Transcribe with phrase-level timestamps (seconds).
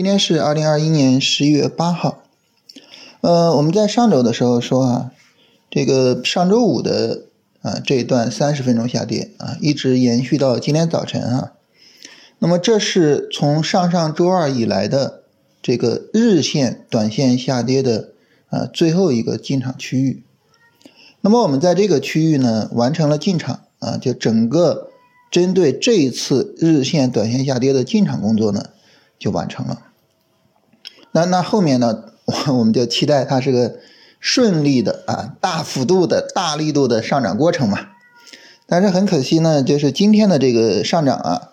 [0.00, 2.22] 今天是二零二一年十一月八号。
[3.20, 5.12] 呃，我们在上周的时候说啊，
[5.70, 7.24] 这个上周五的
[7.60, 11.52] 啊这一段三十分钟下跌啊，一直延续到今天早晨啊。
[12.38, 15.24] 那么这是从上上周二以来的
[15.60, 18.08] 这个日线、短线下跌的
[18.48, 20.22] 啊最后一个进场区域。
[21.20, 24.88] 那么我们在这个区域呢完成了进场啊，就整个
[25.30, 28.70] 针对这一次日线、短线下跌的进场工作呢。
[29.18, 29.82] 就完成了。
[31.12, 32.04] 那那后面呢？
[32.26, 33.74] 我我们就期待它是个
[34.20, 37.88] 顺利的啊，大幅度的大力度的上涨过程嘛。
[38.68, 41.48] 但是很可惜呢，就是今天的这个上涨啊，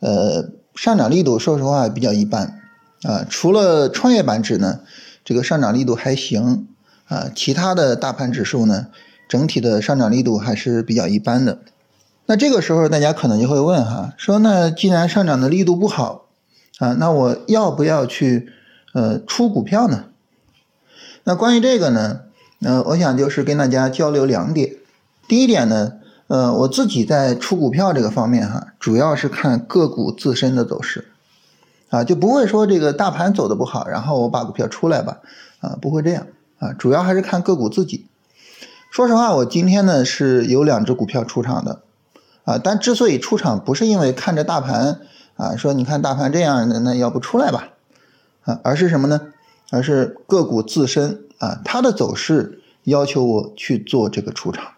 [0.00, 2.60] 呃，上涨力度说实话比较一般
[3.02, 3.24] 啊。
[3.28, 4.80] 除了创业板指呢，
[5.24, 6.66] 这个上涨力度还行
[7.06, 8.88] 啊，其他的大盘指数呢，
[9.28, 11.58] 整体的上涨力度还是比较一般的。
[12.26, 16.24] 那这个时候大家可能就会问哈，说那既然上涨的力度不好。
[16.78, 18.52] 啊，那我要不要去
[18.98, 20.06] 呃出股票呢？
[21.22, 22.22] 那关于这个呢，
[22.62, 24.74] 呃，我想就是跟大家交流两点。
[25.28, 25.92] 第一点呢，
[26.26, 31.12] 呃，我自己在出股票这个方面哈，主要是看个股自身的走势，
[31.90, 35.18] 啊，就不会说这个大盘走的不好，然后我把股票出来吧，
[35.60, 36.26] 啊，不会这样
[36.58, 38.06] 啊，主要还是看个股自己。
[38.90, 41.82] 说实话，我今天呢是有两只股票出场的，
[42.44, 44.98] 啊，但之所以出场，不是因为看着大盘。
[45.36, 47.68] 啊，说你看大盘这样的，那要不出来吧？
[48.48, 49.20] 啊，而是什么呢？
[49.70, 54.72] 而是个股自身啊，它的走势要求我去做这个出场。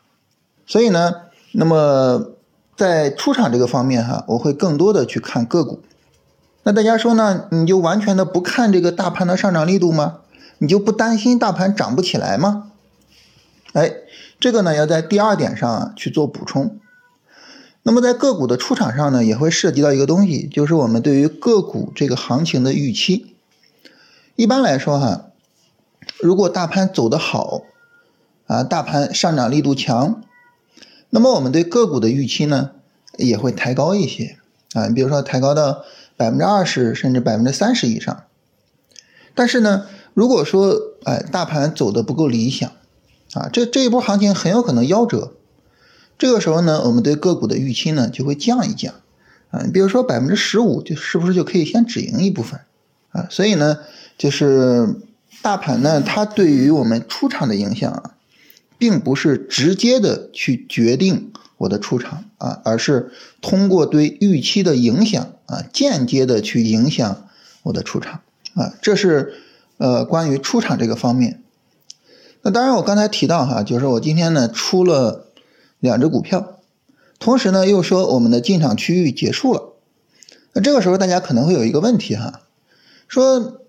[0.66, 1.14] 所以呢，
[1.52, 2.32] 那么
[2.76, 5.80] 在出场这个方面哈，我会更多的去看个股。
[6.64, 7.46] 那大家说呢？
[7.52, 10.18] 你就完全的不看这个大盘的上涨力度吗？
[10.58, 12.72] 你就不担心大盘涨不起来吗？
[13.72, 13.92] 哎，
[14.40, 16.78] 这个呢要在第二点上去做补充。
[17.84, 23.36] 那么在个股的出场上呢，也会涉及到一个东西，就是我们对于个股这个行情的预期。
[24.36, 25.26] 一般来说哈，
[26.20, 27.62] 如果大盘走得好，
[28.46, 30.22] 啊，大盘上涨力度强，
[31.10, 32.70] 那么我们对个股的预期呢，
[33.18, 34.38] 也会抬高一些
[34.72, 35.84] 啊，比如说抬高到
[36.16, 38.24] 百分之二十甚至百分之三十以上。
[39.34, 40.74] 但是呢，如果说
[41.04, 42.70] 哎大盘走的不够理想，
[43.34, 45.32] 啊，这这一波行情很有可能夭折。
[46.18, 48.94] 这个时候呢，我们对个股的预期呢就会降一降，
[49.50, 52.60] 啊，你比如说百分之十五，就是不是就可以先止盈一部分，
[53.10, 53.78] 啊，所以呢，
[54.18, 54.96] 就是
[55.42, 58.14] 大盘呢，它对于我们出场的影响啊，
[58.78, 67.28] 并不是直接的去决定我的出场啊，而是通过对预期的影响啊，间接的去影响
[67.64, 68.20] 我的出场
[68.54, 69.34] 啊，这是
[69.78, 71.42] 呃关于出场这个方面。
[72.42, 75.26] 那当然，我刚才提到哈，就是我今天呢出了。
[75.82, 76.58] 两只股票，
[77.18, 79.72] 同时呢又说我们的进场区域结束了，
[80.52, 82.42] 那这个时候大家可能会有一个问题哈，
[83.10, 83.60] 说，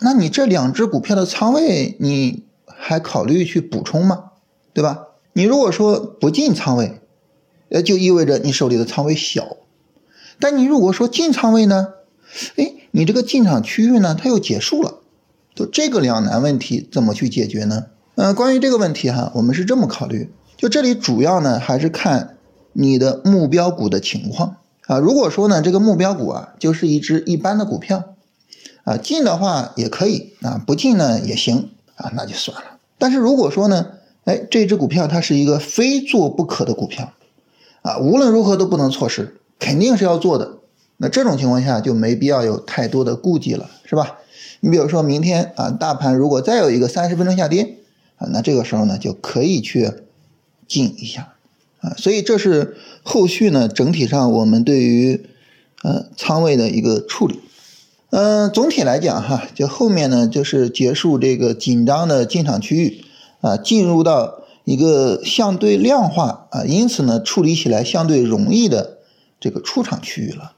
[0.00, 4.24] 那你这两只股票的仓位你还考虑去补充吗？
[4.74, 5.06] 对吧？
[5.32, 7.00] 你如果说不进仓位，
[7.70, 9.56] 呃，就意味着你手里的仓位小，
[10.38, 11.94] 但你如果说进仓位呢，
[12.56, 14.96] 哎，你这个进场区域呢它又结束了，
[15.54, 17.86] 就这个两难问题怎么去解决呢？
[18.16, 20.30] 呃，关于这个问题哈，我们是这么考虑。
[20.58, 22.36] 就这里主要呢还是看
[22.74, 24.56] 你的目标股的情况
[24.86, 24.98] 啊。
[24.98, 28.09] 如果说呢这个目标股啊就是一只一般的股票
[28.90, 32.78] 啊，进的话也可以啊，不进呢也行啊，那就算了。
[32.98, 33.86] 但是如果说呢，
[34.24, 37.12] 哎，这只股票它是一个非做不可的股票
[37.82, 40.58] 啊，无论如何都不能错失，肯定是要做的。
[40.96, 44.18] 那这种情况下就没必要有太多的顾忌了，是吧？
[44.60, 47.76] 你比如说明天啊，大盘如果再有一个三十分钟下跌
[48.16, 49.90] 啊，那这个时候呢就可以去。
[50.68, 51.32] 进一下，
[51.80, 55.26] 啊，所以这是后续呢整体上我们对于
[55.82, 57.40] 呃仓位的一个处理，
[58.10, 63.04] 嗯，总体来讲哈，就后面呢就是结束这个紧张的进场区域
[63.40, 68.98] 啊，进入到一个相对量化啊，因此呢处理起来相对容易的
[69.38, 70.52] 这个出场区域了。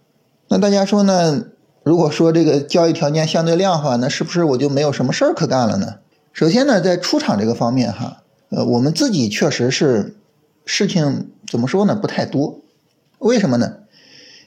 [0.49, 1.45] 那大家说呢？
[1.85, 5.97] 如果说这个交易条件相对量化，那是不是我就没有什么事儿可干了呢？
[6.33, 8.19] 首先呢，在出场这个方面哈。
[8.51, 10.15] 呃，我们自己确实是
[10.65, 11.97] 事情怎么说呢？
[11.97, 12.61] 不太多，
[13.19, 13.79] 为什么呢？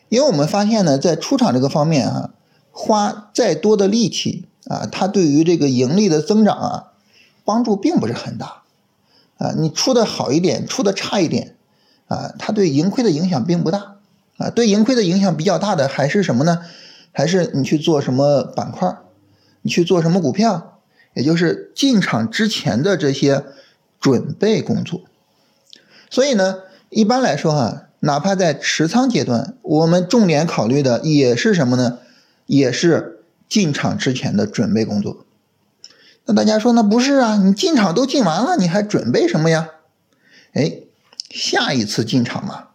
[0.08, 2.30] 因为我们发现呢，在出厂这个方面啊，
[2.78, 6.92] 花再多的力气啊，它对于这个盈利的增长啊，
[7.46, 8.64] 帮助并不是很大
[9.38, 9.54] 啊。
[9.58, 11.56] 你出的好一点，出的差一点
[12.08, 13.96] 啊，它对盈亏的影响并不大
[14.38, 14.50] 啊。
[14.50, 16.60] 对盈亏的影响比较大的还是什么呢？
[17.14, 18.96] 还是你去做什么板块，
[19.62, 20.80] 你去做什么股票，
[21.14, 23.46] 也就是进场之前的这些。
[23.98, 25.02] 准备工作，
[26.12, 26.58] 所以呢，
[26.92, 31.98] 一般来说哈，哪怕在持仓阶段，我们重点考虑的也是什么呢？
[32.46, 35.26] 也是进场之前的准备工作。
[36.26, 37.38] 那大家说，那不是啊？
[37.38, 39.70] 你进场都进完了，你还准备什么呀？
[40.54, 40.80] 哎，
[41.30, 42.70] 下一次进场嘛，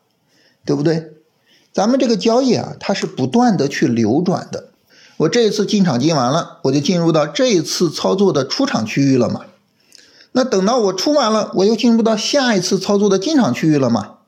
[0.64, 1.14] 对不对？
[1.72, 4.70] 咱们这个交易啊，它是不断的去流转的。
[5.16, 9.42] 我这一次进场进完了，我就进入到这一次操作的出场区域了嘛。
[10.32, 14.18] 那等到我出完了，我又进入到下一次操作的进场区域了嘛，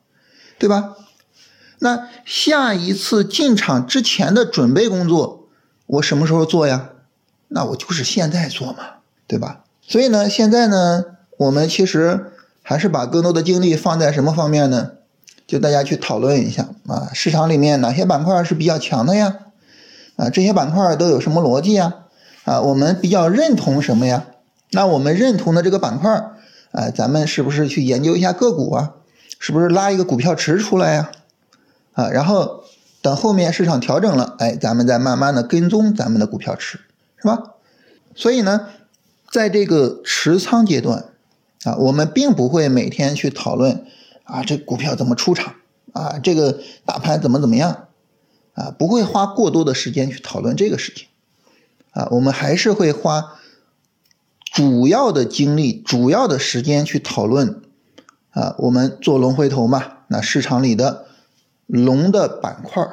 [0.59, 0.95] 对吧？
[1.83, 5.49] 那下一次进场之前的准备工作，
[5.85, 6.91] 我什么时候做呀？
[7.49, 8.77] 那我就是现在做嘛，
[9.27, 9.65] 对吧？
[9.81, 11.03] 所以呢，现在呢，
[11.35, 12.31] 我们其实
[12.61, 14.91] 还是把更多的精力放在什么方面呢？
[15.45, 19.39] 就大家去讨论一下啊，市场里面哪些板块是比较强的呀？
[20.15, 21.95] 啊，这些板块都有什么逻辑呀？
[22.45, 24.25] 啊，我们比较认同什么呀？
[24.71, 26.09] 那我们认同的这个板块，
[26.71, 28.93] 啊，咱们是不是去研究一下个股啊？
[29.37, 31.11] 是不是拉一个股票池出来呀？
[31.93, 32.63] 啊然后
[33.01, 36.79] 等后面市场调整了，哎，咱们再慢慢的跟踪咱们的股票池，
[37.17, 37.55] 是吧？
[38.15, 38.69] 所以呢，
[39.29, 41.09] 在这个持仓阶段，
[41.63, 43.85] 啊，我们并不会每天去讨论
[44.23, 45.55] 啊，这股票怎么出场
[45.91, 47.87] 啊，这个大盘怎么怎么样
[48.53, 51.07] 啊，不会花过多的时间去讨论这个事情，
[51.91, 53.33] 啊，我们还是会花
[54.53, 57.61] 主要的精力、主要的时间去讨论
[58.29, 61.07] 啊，我们做龙回头嘛，那市场里的。
[61.67, 62.85] 龙的板块、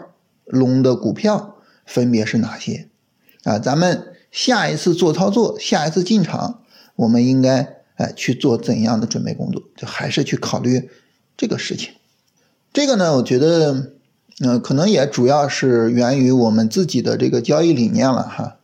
[0.46, 2.88] 龙的股票分别是哪些？
[3.44, 6.62] 啊，咱们下一次做操作，下一次进场，
[6.96, 9.62] 我们应该哎去做怎样的准备工作？
[9.76, 10.90] 就还是去考虑
[11.36, 11.94] 这个事情。
[12.72, 13.92] 这个呢，我觉得，
[14.40, 18.58] 嗯，可能也主要是源于我们自己的这个交易理念了哈。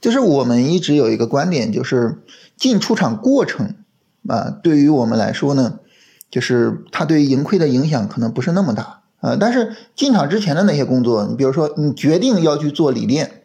[0.00, 2.22] 就是我们一直有一个观点，就是
[2.56, 3.74] 进出场过程
[4.28, 5.80] 啊，对于我们来说呢，
[6.30, 9.02] 就是它对盈亏的影响可能不是那么大。
[9.20, 13.42] 呃，但是进场之前的那些工作，你比如说你决定要去做锂电，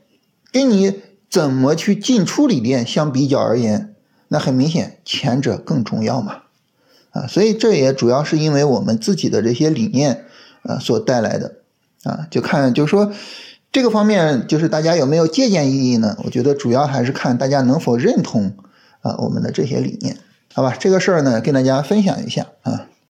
[0.51, 3.95] 跟你怎么去进出锂电相比较而言，
[4.27, 6.43] 那很明显前者更重要嘛。
[7.11, 10.25] 啊，所以这也主要是因为我们自己的这些理念，
[10.63, 11.55] 呃，所带来的。
[12.03, 13.11] 啊，就看就是说
[13.71, 16.17] 这个方面，就是大家有没有借鉴意义呢？
[16.23, 18.53] 我觉得主要还是看大家能否认同
[19.01, 20.17] 啊我们的这些理念，
[20.53, 20.75] 好吧？
[20.79, 22.87] 这个事儿呢，跟大家分享一下啊。